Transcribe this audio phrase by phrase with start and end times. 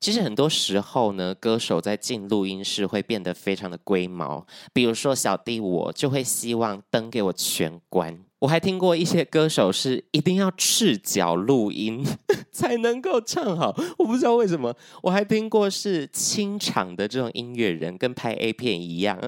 [0.00, 4.46] 其实很多时候呢，歌手在进录音室会变得非常的龟毛。
[4.72, 8.18] 比如说小弟我就会希望灯给我全关。
[8.40, 12.04] 我还听过一些歌手是一定要赤脚录音
[12.52, 14.76] 才能够唱好，我不知道为什么。
[15.02, 19.18] 我还听过是清场的这种音乐人，跟拍 A 片一样。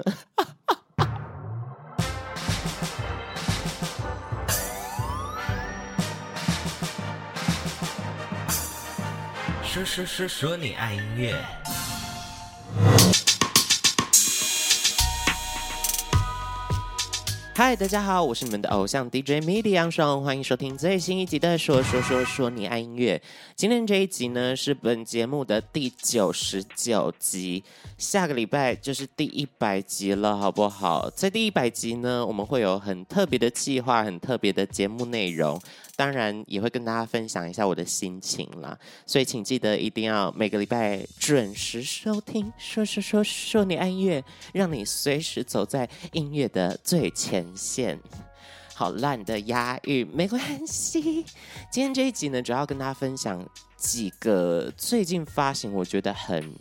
[9.77, 11.86] 说说说说你爱音乐。
[17.57, 23.19] 嗨，大家好，我是你们的偶像 DJ MIDI 杨爽，欢迎收听最新一集的说说说说你爱音乐。
[23.55, 27.63] 今天这一集呢是本节目的第九十九集，
[27.97, 31.09] 下个礼拜就是第一百集了，好不好？
[31.09, 35.59] 在第一百集呢，我们会有很特别的计划，很特别的节目内容。
[35.95, 47.99] 当然也会跟大家分享一下我的心情啦，所以请记得一定要每个礼拜准时收听，说说说说你爱音乐，让你随时走在音乐的最前线。
[48.73, 51.25] 好烂的押韵，没关系。
[51.71, 53.43] 今天这一集呢，主要跟大家分享
[53.75, 56.53] 几个最近发行我觉得很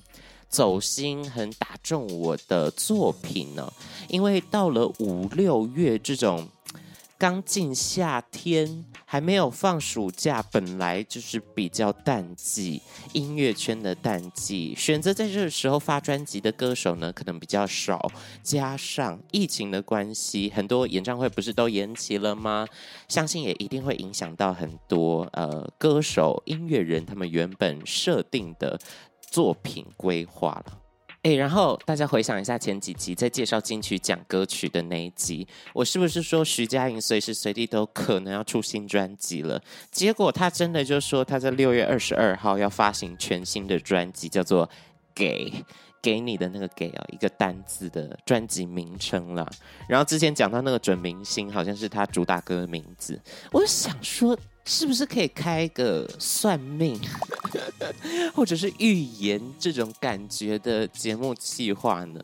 [0.49, 3.73] 走心、很打中我的作品呢。
[4.09, 6.49] 因为到了五六月这种。
[7.19, 12.83] 刚进夏天，还没有放暑假，本来就是比较淡季，
[13.15, 14.75] 音乐圈的淡季。
[14.77, 18.13] 选择在这个时候发专辑的歌手呢，可能比较少。
[18.43, 22.67] 加上疫情的关系，很多演唱会不是都延期了吗？
[23.09, 28.79] 相信也一定会影响到很多呃歌手、音乐人他们原本设定的
[29.23, 30.81] 作品规划了。
[31.27, 39.61] 哎，然后大家回想一下前几集在介绍金曲奖歌曲的那一集，我是不是说徐佳莹随时随地都可能要出新专辑了？
[39.91, 44.69] 结果他真的就说他在六月二十二号要发行全新的专辑，叫做
[45.17, 45.53] 《给
[46.01, 49.45] 给你的那个给》啊，一个单字的专辑名称啦。
[49.89, 53.21] 然后之前讲到那个准明星，好像是他主打歌的名字，
[53.51, 54.39] 我想说。
[54.69, 57.01] 是不是可以开个算命，
[58.35, 62.21] 或者是预言这种感觉的节目计划呢？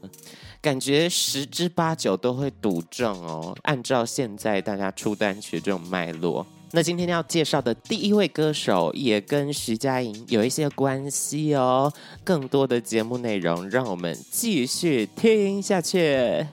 [0.61, 3.57] 感觉十之八九都会赌中哦。
[3.63, 11.93] 按照现在大家出单曲这种脉络，那今天要介绍的第一位歌手也跟徐佳莹有一些关系哦。
[12.25, 16.47] 更多的节目内容，让我们继续听下去。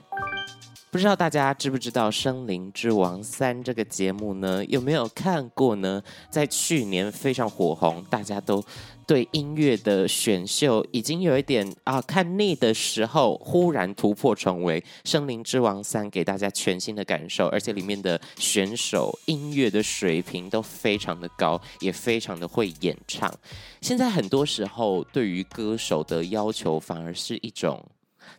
[0.90, 4.64] 不知道大家知不知道《声林之王三》这个节目呢？
[4.64, 6.02] 有没有看过呢？
[6.30, 8.60] 在去年非常火红，大家都
[9.06, 23.32] 对音乐的选秀已经有一点啊看腻的时候，忽然突破重围，《声林之王三》给大家全新的感受，而且里面的选手音乐的水平都非常的高，也非常的会演唱。
[23.80, 27.80] 现在很多时候对于歌手的要求，反而是一种。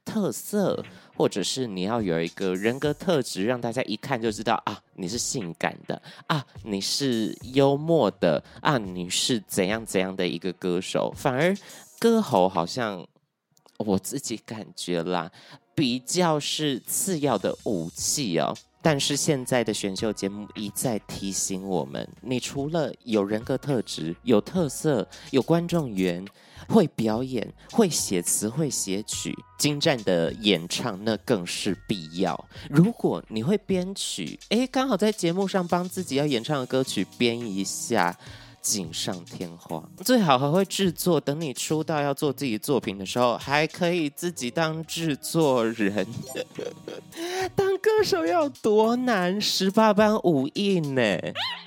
[0.03, 0.83] 特色，
[1.15, 11.13] 或者是你要有一个人格特质，让大家一看就知道啊，你是性感的啊，你是幽默的啊，你是怎样怎样的一个歌手。
[11.15, 11.55] 反而
[11.99, 13.05] 歌喉好像
[13.77, 15.31] 我自己感觉啦，
[15.75, 18.55] 比较是次要的武器哦。
[18.83, 26.25] 但是现在的选秀节目一再提醒我们，你除了有人格特质、有特色、有观众缘。
[26.67, 32.47] 会表演、会写词、会写曲，精湛的演唱那更是必要。
[32.69, 38.17] 如果你会编曲，诶，刚好在节目上帮自己要演唱的歌曲编一下。
[38.61, 41.19] 锦上添花，最好还会制作。
[41.19, 46.05] 等你出道要做自己作品的时候，还可以自己当制作人。
[47.55, 51.17] 当歌手要多难，十八般武艺呢。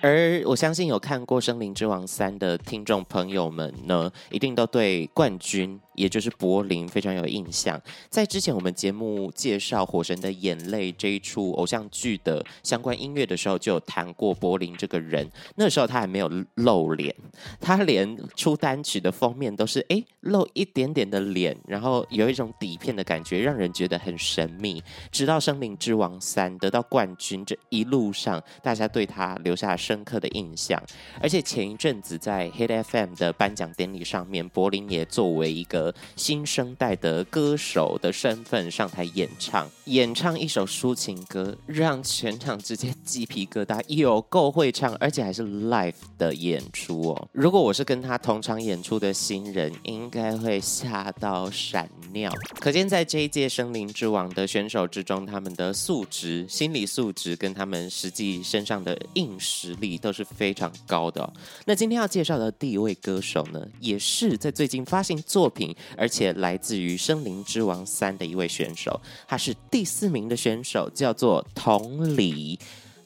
[0.00, 5.80] 而我相信有看过《森林之王三》的听众朋友们呢，一定都对冠军。
[5.94, 15.28] 也就是柏林非常有印象，在之前我们节目介绍《火神的眼泪》这一出偶像剧的相关音乐的时候，就有谈过柏林这个人。
[15.56, 17.14] 那时候他还没有露脸，
[17.60, 24.82] 他连出单曲的封面都是诶露一点点的脸，然后有一种底片的感觉，让人觉得很神秘。
[25.12, 30.82] 直到《声林之王三》得到冠军这一路上，大家对他留下深刻的印象。
[31.20, 35.83] 而且前一阵子在 Hit FM 的颁奖典礼上面，柏林也作为一个。
[36.16, 47.28] 新生代的歌手的身份上台演唱，演唱一首抒情歌，让全场直接鸡皮疙瘩，有够会唱，而且还是 live 的演出哦。
[47.32, 52.32] 如果我是跟他同场演出的新人，应该会吓到闪尿。
[52.60, 61.32] 可见在这一届声林之王的选手之中，他们的素质、心理素质跟他们实际身上的硬实力都是非常高的。
[61.64, 72.58] 那今天要介绍的第一位歌手呢，也是在最近发行作品，而且来自于《森林之王三》的一位选手，他是第四名的选手，叫做同理，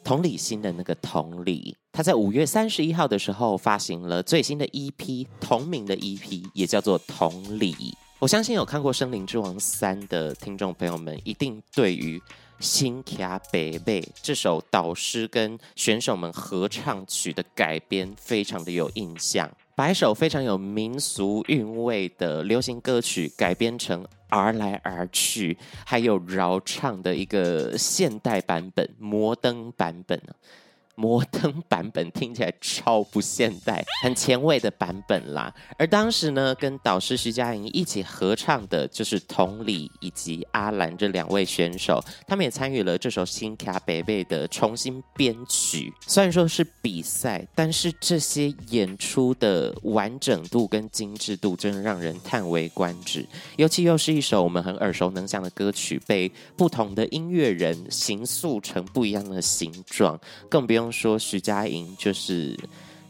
[0.02, 1.76] 同理心的那个同理。
[1.92, 7.74] 他在五月三十一号的时候发行了最新的 EP，同名的 EP，也叫做《同理》。
[8.20, 12.18] 我相信有看过《森林之王三》的听众朋友们，一定对于
[12.60, 19.48] 《新卡北贝》这首导师跟选手们合唱曲的改编非常的有印象。
[19.78, 30.20] 白首非常有民俗韵味的流行歌曲改编成儿来儿去，还有饶唱的一个现代版本、摩登版本
[30.98, 35.54] 摩登版本听起来超不现代，很前卫的版本啦。
[35.78, 45.92] 而当时呢，跟导师徐佳莹一起合唱的就是同理以及阿兰这两位选手，他们也参与了这首新卡北贝的重新编曲。
[46.04, 53.24] 虽然说是比赛，但是这些演出的完整度跟精致度真的让人叹为观止。
[53.56, 60.18] 尤其又是一首我们很耳熟能详的歌曲，被不同的音乐人形塑成不一样的形状，
[60.50, 60.87] 更不用。
[60.90, 62.56] 说徐佳莹就是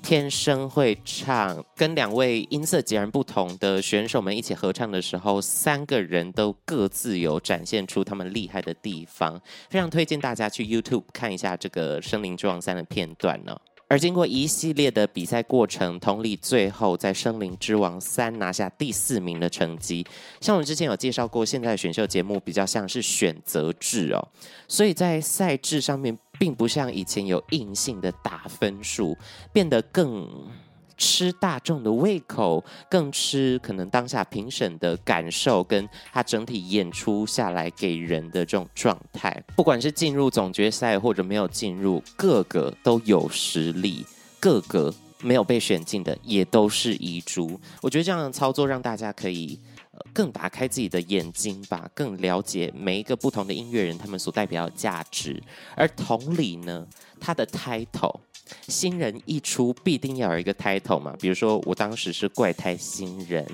[0.02, 13.56] 天生会唱，跟两位音色截然不同的选手们一起合唱的时候，三个人都各自有展现出他们厉害的地方，非常推荐大家去 YouTube 看一下这个《森林之王三》的片段呢。
[13.90, 20.06] 而经过一系列的比赛过程，同理最后在《森林之王三》拿下第四名的成绩。
[20.42, 24.28] 像我们之前有介绍过，现在选秀节目比较像是选择制哦，
[24.68, 29.16] 所以在赛制上面并不像以前有硬性的打分数，
[29.52, 30.28] 变得更。
[31.00, 39.40] 吃大众的胃口，更吃可能当下评审的感受，跟他整体演出下来给人的这种状态。
[39.54, 44.04] 不管是进入总决赛或者没有进入，个个都有实力，
[44.40, 47.60] 个个没有被选进的也都是遗珠。
[47.80, 49.56] 我觉得这样的操作让大家可以
[50.12, 55.42] 更打开自己的眼睛吧，更了解每一个不同的音乐人他们所代表的价值。
[55.74, 56.86] 而同理呢，
[57.20, 58.20] 他的 title。
[58.66, 61.14] 新人一出，必定要有一个 title 嘛。
[61.20, 63.46] 比如说，我当时是怪胎新人，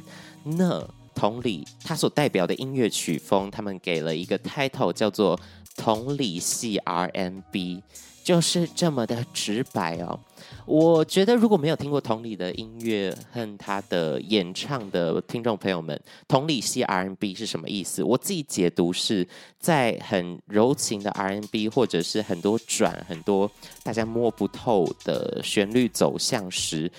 [0.44, 5.38] 那同理，他所代表的音乐曲风，他们给了一个 title 叫做
[5.76, 7.82] “同理系 RMB。
[8.24, 10.18] 就是这么的直白哦，
[10.64, 18.02] 我觉得如果没有听过同理的音乐和他的演唱的听众朋友们，同理系 R N B 是什么意思？
[18.02, 19.28] 我自己解读是
[19.60, 23.50] 在很柔情的 R N B，或者是很多转很多
[23.82, 26.90] 大家摸不透的旋律走向时。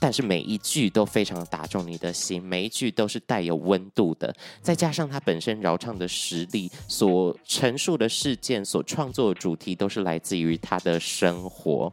[0.00, 11.92] 但是每一句都非常打中你的心，每一句都是带有温度的，再加上他本身饶唱的实力，所陈述的事件，所创作的主题，都是来自于他的生活。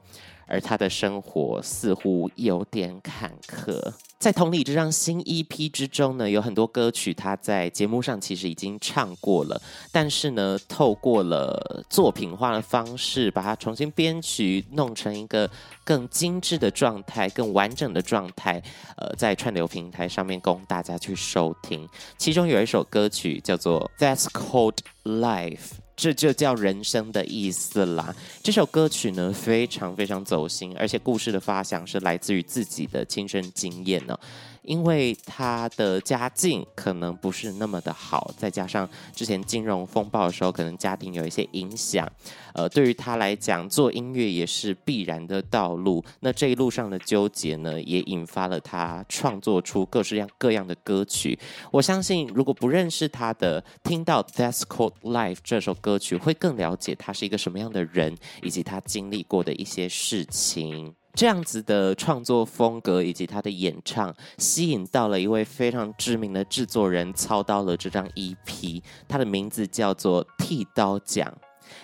[0.51, 3.93] 而他的生活似乎有点坎坷。
[4.19, 9.59] 在同理这张新 EP 之中呢，有很多歌曲他在节目上其实已经唱过了，
[9.91, 15.49] 但是呢，透过了作品化的方式，把它重新编曲，弄成一个
[15.83, 18.61] 更精致的状态、更完整的状态，
[18.97, 21.87] 呃，在串流平台上面供大家去收听。
[22.17, 25.57] 其中有一首歌曲叫做《That's Called Life》。
[26.01, 28.15] 这就叫人生的意思啦。
[28.41, 34.19] 这首歌曲呢，非常非常走心，而且故事的发想是来自于自己的亲身经验呢。
[34.63, 42.07] 因为他的家境可能不是那么的好，再加上之前金融风暴的时候，可能家庭有一些影响。
[42.53, 46.03] 呃，对于他来讲，做音乐也是必然的道路。
[46.19, 51.39] 那这一路上的纠结呢，也引发了他创作出各式各样各样的歌曲。
[51.71, 60.93] 我相信，如果不认识他的，听到《That's Called Life》这首歌曲，会更了解他是一个什么样的人，以及他经历过的一些事情。
[61.13, 68.81] 这样子的创作风格以及他的演唱，吸引到了一位非常知名的制作人，操刀了这张 EP。
[69.07, 71.31] 他的名字叫做剃刀奖。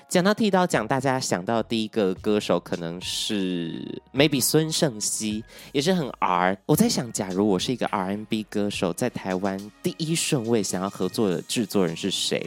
[0.10, 6.58] 讲到剃刀奖，大家想到第一个歌手可能是 maybe 孙盛希，也是很 R。
[6.66, 12.46] 我在想，假如我是一个 R&B 歌手，在台湾第一顺位想要合作的制作人是谁？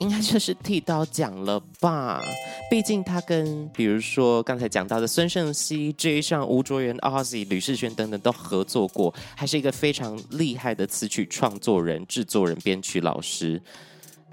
[0.00, 2.22] 应该就是剃刀奖了吧？
[2.70, 13.60] 毕竟他跟比如说刚才讲到的孙盛希、J 上吴卓源、Ozzy、吕士轩等等都合作过，还是一个非常厉害的词曲创作人、制作人、编曲老师。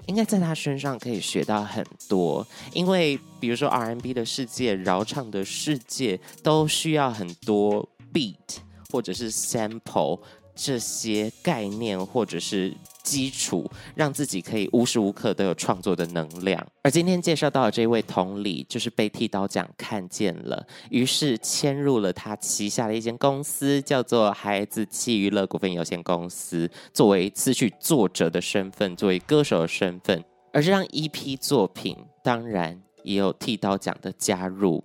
[0.06, 8.56] 应该在他身上可以学到很多，因为比如说 R&B 的世界、饶唱的世界都需要很多 beat
[8.90, 10.18] 或者是 sample。
[10.60, 12.74] 这些概念或者是
[13.08, 16.62] 基础，让自己可以无时无刻都有创作的能量。
[16.82, 30.22] 而今天介绍到的这位同理，就是被剃刀奖看见了，于是迁入了他旗下的一间公司，叫做孩子气娱乐股份有限公司，作为词曲作者的身份，作为歌手的身份。
[30.52, 34.84] 而这张 EP 作品，当然也有剃刀奖的加入。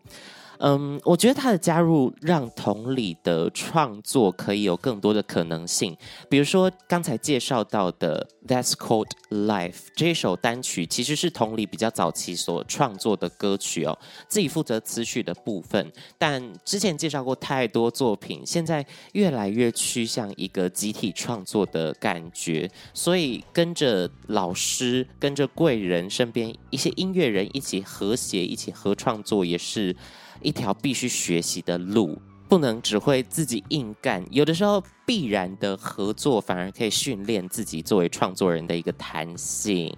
[0.66, 5.94] 嗯，我觉得他的加入让同理的创作可以有更多的可能性。
[6.30, 15.92] 比如说刚才介绍到的《That's Called Life》这一首单曲，其实是同理比较早期所创作的歌曲哦，自己负责词曲的部分。
[16.18, 29.94] 但之前介绍过太多作品，现在越来越趋向一个集体创作的感觉，所以跟着老师、跟着贵人身边一些音乐人一起和谐、一起合创作，也是。
[30.42, 34.24] 一条必须学习的路，不能只会自己硬干。
[34.30, 39.96] 有的时候，必然的合作反而可以训练自己作为创作人的一个弹性。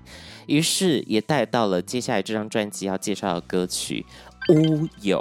[0.47, 4.05] 于是，也带到了接下来这张专辑要介绍的歌曲
[4.53, 5.19] 《乌有》。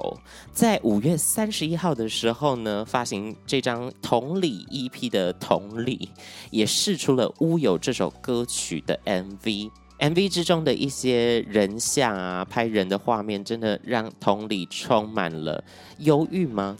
[0.52, 6.10] 在五月三十一号的时候呢，发行这张同理 EP 的同理，
[6.50, 9.70] 也试出了《乌有》这首歌曲的 MV。
[9.98, 15.62] MV 之中的一些人像啊，拍人的画面，真的让同理充满了
[15.98, 16.76] 忧郁吗？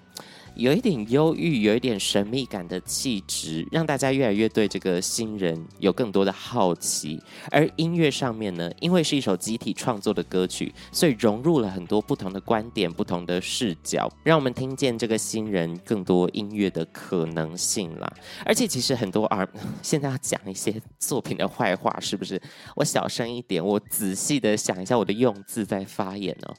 [0.57, 7.21] 有一点忧郁，有一点神秘感的气质，让大家越来越对这个新人有更多的好奇。
[7.51, 18.13] 而音乐上面呢，因为是一首集体创作的歌曲，所以融入了很多不同的观点、不同的视角，让我们听见这个新人更多音乐的可能性啦。
[18.45, 19.47] 而且其实很多啊，
[19.83, 22.41] 现在要讲一些作品的坏话，是不是？
[22.77, 26.55] 我小声一点，我仔细的想一下我的用字再发言哦。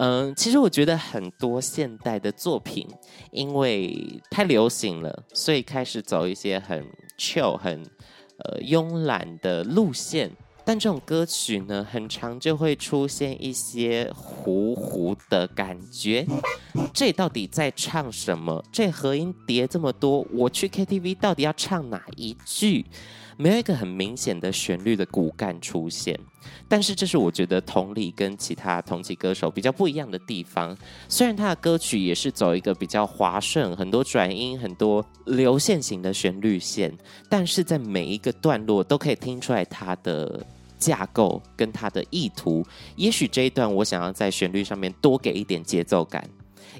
[0.00, 2.86] 嗯，其实我觉得很多现代的作品，
[3.32, 6.86] 因为太流行了，所以开始走一些很
[7.18, 7.82] chill、很
[8.44, 10.30] 呃慵懒的路线。
[10.68, 16.26] 但这种歌曲呢，很常就会出现一些糊糊的感觉。
[16.92, 18.62] 这到底在唱什么？
[18.70, 22.84] 这和音叠这么多，我去 KTV 到底要唱哪一句？
[23.38, 26.18] 没有一个很明显的旋律的骨干出现，
[26.68, 30.76] 但是这是我觉得同理跟其他同期歌手比较不一样的地方。
[31.08, 36.92] 虽然他的歌曲也是走一个比较滑顺、很多转音、很多流线型的旋律线，
[37.30, 40.44] 但是在每一个段落都可以听出来他的
[40.78, 42.64] 架构跟他的意图。
[42.96, 46.28] 也许这一段我想要在旋律上面多给一点节奏感。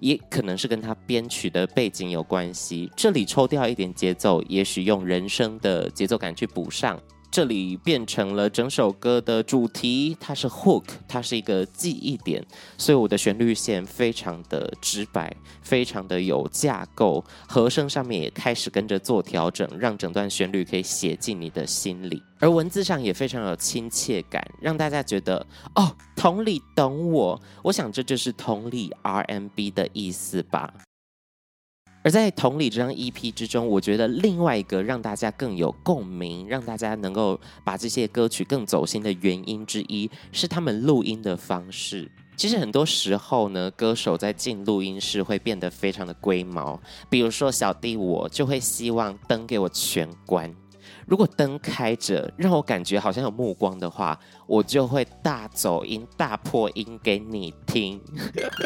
[0.01, 6.97] 也可能是跟他编曲的背景有关系，这里抽掉一点节奏，也许用人声的节奏感去补上。
[7.39, 12.45] 这里变成了整首歌的主题，它是 hook，它是一个记忆点，
[12.77, 30.75] 所以我的旋律线非常的直白，非常的有架构，和声上面也开始跟着做调整，让整段旋律可以写进你的心里，而文字上也非常有亲切感，让大家觉得哦，同理懂我，我想这就是同理 RMB 的意思吧。
[32.03, 42.11] 而在同理这张 EP 之中，我觉得另外一个让大家更有共鸣，让大家能够把这些歌曲更走心的原因之一，是他们录音的方式。
[42.37, 50.55] 其实很多时候呢，歌手在进录音室会变得非常的龟毛，比如说小弟我就会希望灯给我全关。
[51.09, 57.99] 如果灯开着，让我感觉好像有目光的话，我就会大走音、大破音给你听。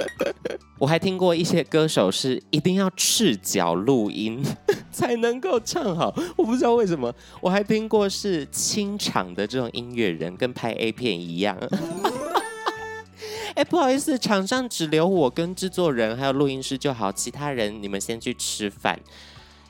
[0.77, 4.45] 我还听过一些歌手是一定要赤脚录音
[4.91, 7.15] 才能够唱好，我不知道为什么。
[7.41, 11.57] 我还听过是清场的这种音乐人，跟拍 A 片一样。
[13.55, 18.99] 哎，不好意思，场上只留我跟制作人还有录音师就好，其他人你们先去吃饭。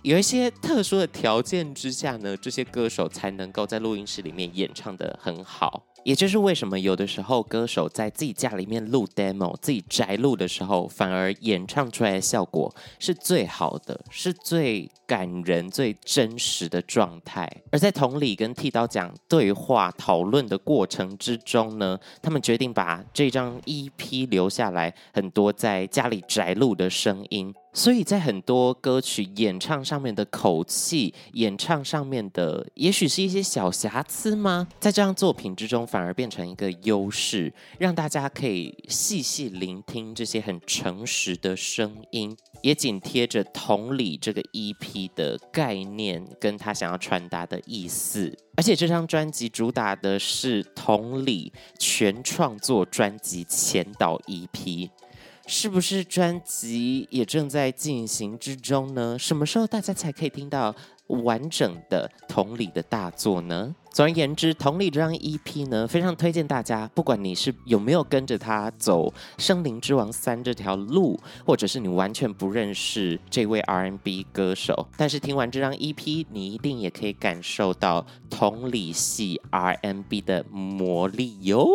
[0.02, 5.84] 有一些特殊的条件之下呢，这些歌手才能够在录音室里面演唱的很好。
[6.02, 17.48] 也就是为什么有的时候歌手在自己家里面录 demo、自己宅录的时候，反而演唱出来的效果是最好的，是最感人、最真实的状态。
[17.70, 27.54] 而在同理跟剃刀讲对话讨论的过程之中呢，他们决定把这张 EP 留下来，很多在家里宅录的声音。
[27.74, 34.68] 所以在很多歌曲演唱上面的口气，演唱上面的，也许是一些小瑕疵吗？
[34.78, 48.36] 在这样作品之中，反而变成一个优势，让大家可以细细聆听这些很诚实的声音，也紧贴着同理这个 EP 的概念，跟他想要传达的意思。
[48.54, 54.90] 而且这张专辑主打的是同理全创作专辑前导 EP。
[55.46, 59.18] 是不是专辑也正在进行之中呢？
[59.18, 60.74] 什么时候大家才可以听到
[61.08, 63.74] 完整的同理的大作呢？
[63.90, 81.68] 总而言之，同理这张 EP 呢，非常推荐大家，不管你是有没有跟着他走《声林之王三》这条路，或者是你完全不认识这位 RNB 歌手，但是听完这张 EP，你一定也可以感受到同理系 RNB 的魔力哟。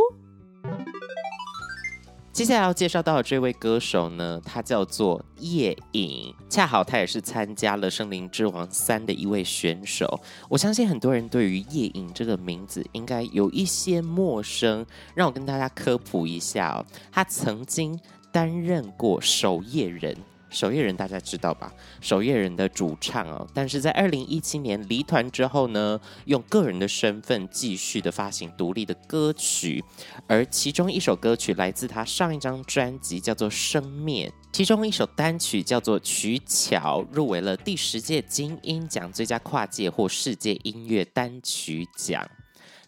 [2.37, 10.21] 接下来要介绍到的这位歌手呢，他叫做叶颖，恰好他也是参加了《森林之王三》的一位选手。
[10.47, 17.99] 我相信很多人对于叶颖这个名字应该有一些陌生，让我跟大家科普一下哦，他曾经
[18.31, 20.15] 担任过守夜人。
[20.49, 21.71] 守夜人大家知道吧？
[22.01, 29.83] 守夜人的主唱哦，但是在二零一七年离团之后呢，用个人的身份继续的发行独立的歌曲，
[30.27, 42.25] 而其中一首歌曲来自他上一张专辑，叫做《生灭》，其中一首单曲叫做《取巧》，入围了第十届金音奖最佳跨界或世界音乐单曲奖。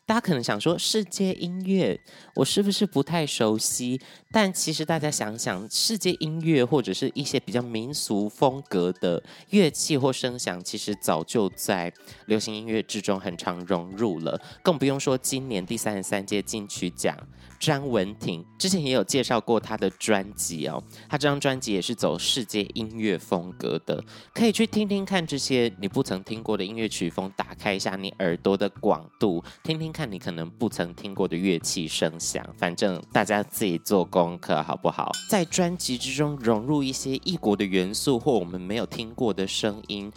[0.10, 2.02] 大家可能想说，世界音乐
[2.34, 4.02] 我是不是不太熟悉？
[4.32, 11.94] 但其实大家想想，世界音乐或者是一些比较民俗风格的乐器或声响，其实早就在
[12.26, 14.42] 流行音乐之中很常融入了。
[14.64, 17.16] 更不用说今年第三十三届金曲奖。
[17.60, 24.02] 张文婷之前也有介绍过她的专辑哦，她这张专辑也是走世界音乐风格的，
[24.34, 32.42] 可以去听听看这些你不曾听过的音乐曲风，打开一下你耳朵的广度，听听看你可能不曾听过的乐器声响。
[32.58, 35.12] 反正大家自己做功课好不好？
[35.30, 40.10] 在专辑之中融入一些异国的元素或我们没有听过的声音。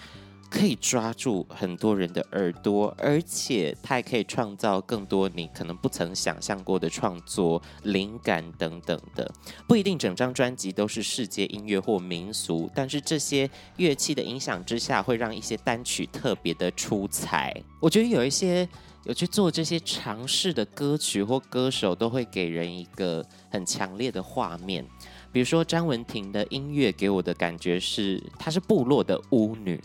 [0.48, 9.32] 可以抓住很多人的耳朵，而且它还可以创造更多你可能不曾想象过的创作灵感等等的。
[9.66, 13.48] 不一定整张专辑都是世界音乐或民俗，但是这些
[13.78, 17.58] 乐器的影响之下，会让一些单曲特别的出彩。
[17.80, 18.68] 我觉得有一些
[19.04, 24.84] 有去做这些尝试的歌曲或歌手，都会给人一个很强烈的画面。
[25.32, 29.80] 比如说张文婷的音乐给我的感觉是，她是部落的巫女。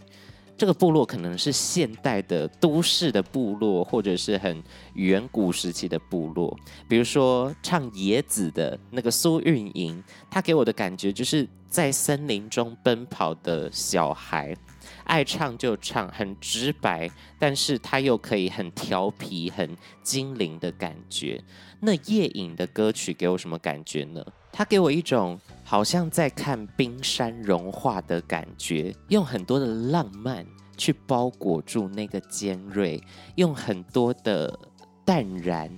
[0.57, 4.61] 这个部落可能是现代的都市的部落，或者是很
[4.95, 6.57] 远古时期的部落。
[6.89, 14.57] 比如说唱《野子》的那个苏运莹，她给我的感觉就是在森林中奔跑的小孩，
[15.07, 21.41] 爱唱就唱，很直白，但是他又可以很调皮、很精灵的感觉。
[21.79, 24.23] 那夜影的歌曲给我什么感觉呢？
[24.51, 33.01] 他给我一种好像在看冰山融化的感觉，用很多的浪漫去包裹住那个尖锐，
[33.35, 34.59] 用很多的
[35.05, 35.71] 淡然、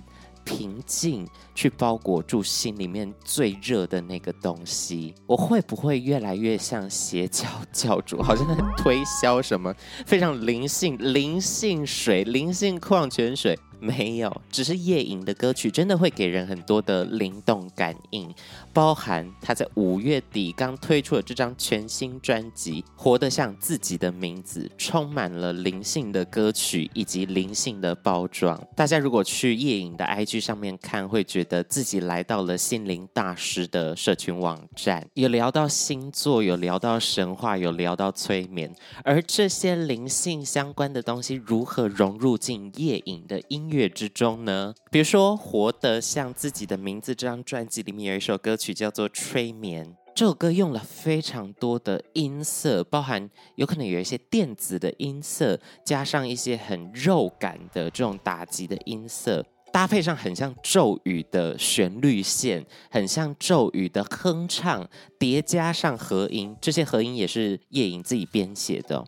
[0.50, 5.14] 平静去包裹住心里面最热的那个东西。
[5.26, 8.20] 我会不会越来越像邪教教主？
[8.20, 9.72] 好像在推销什么
[10.04, 13.56] 非常灵性、灵性水、灵性矿泉水？
[13.80, 18.32] 没有，只是叶颖的歌曲真的会给人很多的灵动感应，
[18.72, 28.60] 包含他在五月底刚推出的这张全新专辑《活得像自己的名字》，充满了灵性的歌曲以及灵性的包装。
[28.76, 44.74] 大家如果去叶颖的 IG 上面看，会觉得自己来到了心灵大师的社群网站，有聊到星座，有聊到神话，有聊到催眠，而这些灵性相关的东西如何融入进叶颖的音乐之中呢？
[44.90, 69.04] 比如说，《活得像自己的名字》这张专辑里面有一首歌曲叫做《催眠》，这首歌用了非常多的音色，包含有可能有一些电子的音色，加上一些很肉感的这种打击的音色，搭配上很像咒语的旋律线，很像咒语的哼唱，叠加上和音，这些和音也是叶颖自己编写的。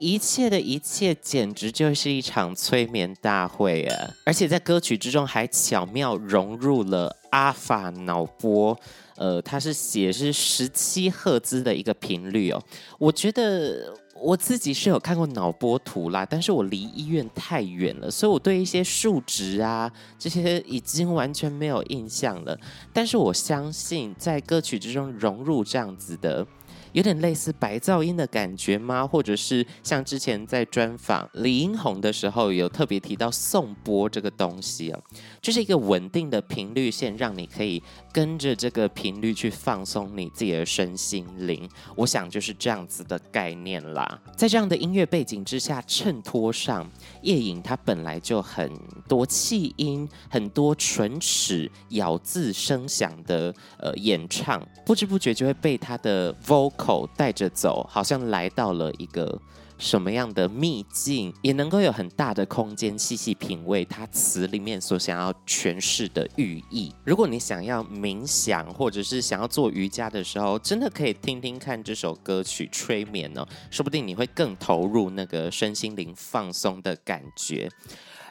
[0.00, 4.10] 一切的一切，简直就是一场催眠大会啊！
[4.24, 8.74] 而且在歌曲之中还巧妙融入了阿法脑波，
[9.16, 12.58] 呃，它是写是十七赫兹的一个频率哦。
[12.98, 22.58] 我觉得我自己是有看过脑波图啦，但是我离医院太远了，所以我对一些数值啊这些已经完全没有印象了。
[22.90, 26.46] 但是我相信在歌曲之中融入这样子的。
[26.92, 29.06] 有点类似白噪音的感觉吗？
[29.06, 35.00] 或者是像之前在专访李英宏的时候，有特别提到颂钵这个东西啊，
[35.40, 41.68] 就是一个稳定的频率线，让你可以跟着这个频率去放松你自己的身心灵。
[41.94, 44.20] 我想就是这样子的概念啦。
[44.36, 46.90] 在这样的音乐背景之下，衬托上
[47.22, 48.70] 夜影，它本来就很
[49.08, 59.38] 多气音，很多唇齿咬字声响的呃演唱，不知不觉就会被它的 vocal 口带着走，好像来到了一个。
[59.80, 66.94] 什么样的秘境也能够有很大的空间，细细品味它词里面所想要诠释的寓意。
[67.02, 77.66] 如果你想要冥想，或者是想要做瑜伽的时候，真的可以听听看这首歌曲催眠哦，说不定你会更投入那个身心灵放松的感觉。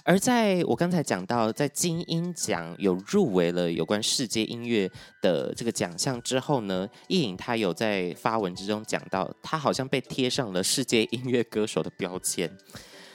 [0.03, 4.89] 而在我刚才讲到，在金音奖有入围了有关世界音乐
[5.21, 12.49] 的这个奖项之后呢，叶颖他有在发文之中讲到，他好像被贴上了世界音乐歌手的标签。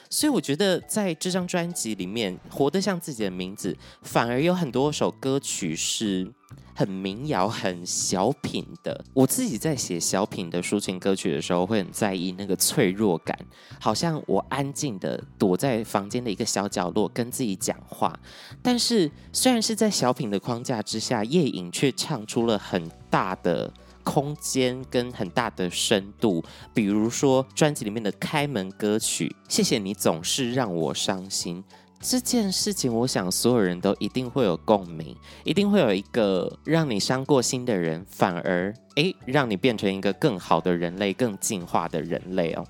[0.09, 6.31] 所以我觉得在这张专辑里面，活得像自己的名字，反而有很多首歌曲是。
[6.73, 9.03] 很民谣、很小品的。
[9.13, 13.37] 我自己在写小品的抒情歌曲的时候，会很在意那个脆弱感，
[13.79, 18.17] 好像我安静的躲在房间的一个小角落跟自己讲话。
[18.61, 23.71] 但是虽然是在小品的框架之下，叶颖却唱出了很大的
[24.03, 26.43] 空间跟很大的深度。
[26.73, 31.63] 比如说专辑里面的开门歌曲《谢谢你总是让我伤心》。
[32.07, 42.63] 这件事情，我想所有人都一定会有共鸣，一定会有一个让你伤过心的人，反而诶让你变成一个更好的人类，更进化的人类哦。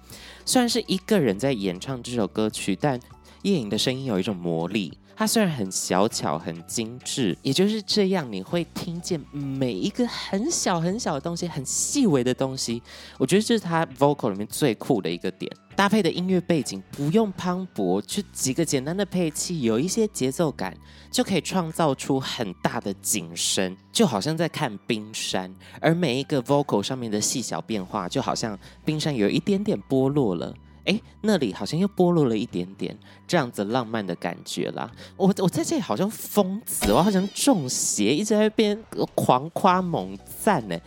[0.46, 2.98] 虽然是一个人在演唱这首歌曲，但
[3.42, 4.98] 叶颖的声音有一种魔力。
[5.16, 12.84] 它虽然很小巧、很精致，也就是这样，你会听见每一个很小很小的东西，很细微的东西。
[13.18, 15.50] 我觉得这是他 vocal 里面最酷的一个点。
[15.76, 20.76] 搭配的音乐背景不用磅礴，就几个简单的配器，有一些节奏感，
[21.12, 25.54] 就可以创造出很大的景深，就好像在看冰山。
[25.82, 30.54] 而每一个 vocal 上面的细小变化，就好像冰山有一点点剥落了。
[30.86, 34.90] 哎，那里好像又剥落了一点点这样子浪漫的感觉啦。
[35.18, 38.82] 我我在这里好像疯子，我好像中邪，一直在边
[39.14, 40.78] 狂夸猛赞呢。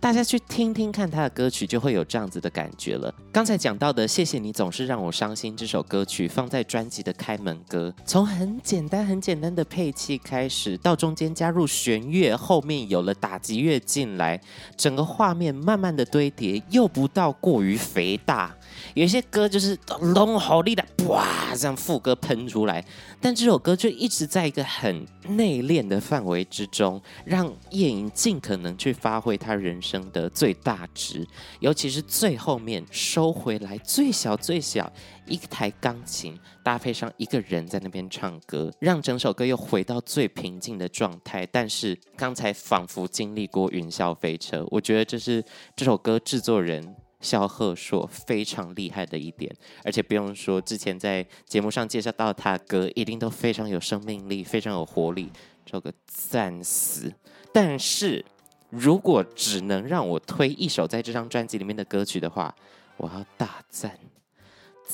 [0.00, 3.14] 大家去听听看他的歌曲，就会有这样子的感觉了。
[3.30, 14.40] 刚才讲到的《谢谢你总是让我伤心》这首歌曲，放在专辑的开门歌，从很简单很简单的配器开始，到中间加入弦乐，后面有了打击乐进来，
[14.76, 18.52] 整个画面慢慢的堆叠，又不到过于肥大。
[18.94, 19.78] 有些歌就是
[20.14, 22.84] 龙好力的，哇，这样副歌喷出来，
[23.20, 31.26] 但这首歌就一直在一个很内敛的范围之中，让叶颖尽可能去发挥他人生的最大值，
[31.60, 34.90] 尤其是最后面收回来最小最小
[35.26, 41.46] 一台钢琴，搭配上一个人在那边唱歌，让整首歌又回到最平静的状态。
[41.46, 45.44] 但是刚才仿佛经历过云霄飞车，我觉得这是
[45.76, 46.94] 这首歌制作人。
[47.22, 49.50] 萧贺硕非常厉害的一点，
[49.82, 55.30] 而且不用说，之前在节目上介绍到他歌，一定都非常有生命力，非常有活力，
[55.64, 57.10] 这个赞死。
[57.52, 58.24] 但是
[58.68, 62.54] 如果只能让我推一首在这张专辑里面的歌曲的话，
[62.96, 63.98] 我要大赞。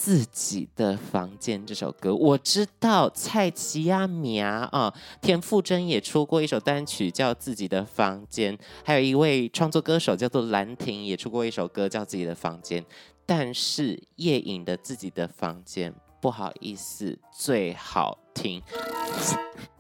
[0.01, 12.81] 自己的房间这首歌，我知道蔡奇亚米啊啊，田馥甄也出过一首单曲叫《自己的房间》，还有一位创作歌手叫做兰亭也出过一首歌叫《自己的房间》，
[13.27, 18.63] 但是叶颖的《自己的房间》不好意思最好听。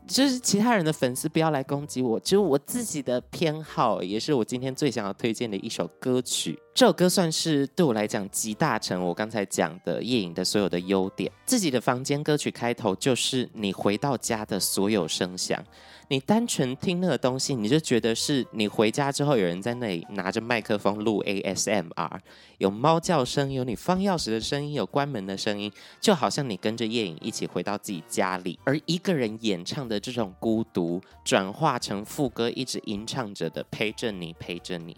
[0.08, 6.58] 就是其他人的粉丝不要来攻击我，只有我自己的偏好，也是我今天最想要推荐的一首歌曲。
[6.74, 11.30] 这首歌算是对我来讲集大成我刚才讲的叶颖的所有的优点。
[11.44, 15.62] 自己的房间歌曲开头就是你回到家的所有声响。
[16.10, 22.20] 你单纯听那个东西，你就觉得是你回家之后有人在那里拿着麦克风录 ASMR，
[22.56, 28.58] 有猫叫声，有你放钥匙的声音，有关门的声音，就好像你跟着叶颖一起回到自己家里。
[28.64, 34.96] 而一个人演唱的这种孤独，转化成副歌一直吟唱着的陪着你，陪着你，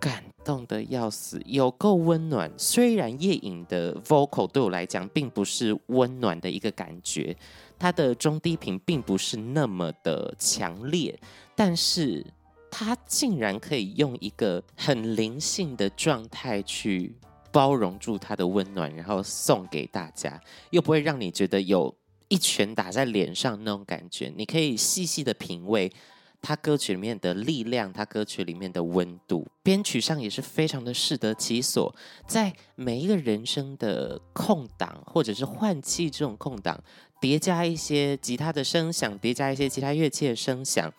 [0.00, 2.50] 感动的要死，有够温暖。
[2.56, 7.36] 虽然叶颖的 vocal 对我来讲并不是温暖的一个感觉。
[7.76, 11.18] 它的中低频并不是那么的强烈，
[11.56, 12.24] 但是
[12.70, 17.12] 它竟然可以用一个很灵性的状态去
[17.50, 21.94] 包容住它的温暖，然后送给大家，又不会让你觉得有
[22.28, 24.32] 一拳打在脸上那种感觉。
[24.36, 25.92] 你可以细细的品味
[26.40, 31.94] 他歌曲里面的力量，他歌曲里面的温度，编曲上也是非常的适得其所，
[32.26, 36.78] 在每一个人声的空档或者是换气这种空档，
[37.20, 40.92] 叠加一些吉他的声响，叠加一些其他乐器的声响，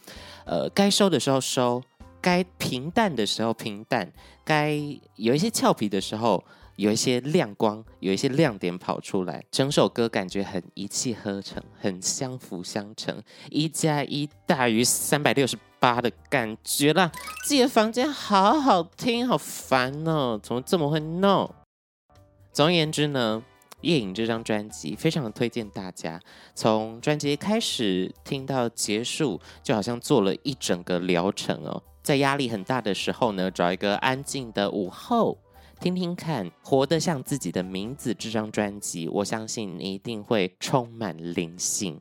[0.46, 1.84] 呃，该收的时候收，
[2.20, 4.12] 该平淡的时候平淡，
[4.44, 4.76] 该
[5.16, 6.44] 有一些俏皮的时候。
[6.78, 17.12] 有一些亮光，有一些亮点跑出来，整首歌感觉很一气呵成，很相辅相成，一加一大于三百六十八的感觉啦。
[17.46, 21.56] 自己的房间好好听，好烦哦，怎么这么会闹？
[22.52, 23.42] 总而言之呢，
[23.82, 26.20] 《夜影》这张专辑非常推荐大家，
[26.54, 31.82] 从专辑开始听到结束，就好像做了一整个疗程哦。
[32.04, 35.38] 在压力很大的时候呢，找一个安静的午后。
[35.80, 42.00] 听听看，活得像自己的名字这张专辑，我相信你一定会充满灵性。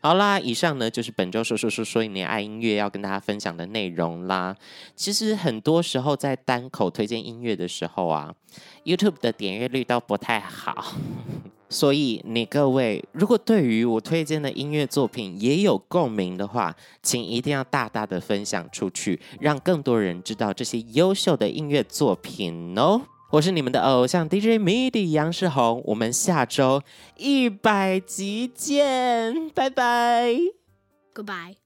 [0.00, 4.54] 好啦，以上呢就是本周说说说说你爱音乐要跟大家分享的内容啦。
[4.94, 8.32] 其实很多时候在单口推荐音乐的时候啊
[8.84, 10.94] ，YouTube 的点阅率都不太好，
[11.68, 23.02] 所以你各位如果对于我推荐的音乐作品也有共鸣的话，请一定要大大的分享出去，让更多人知道这些优秀的音乐作品哦。
[23.30, 26.82] 我是你们的偶像 DJ MIDI 杨世宏，我们下周
[27.16, 30.36] 一百集见，拜拜
[31.12, 31.65] ，Goodbye。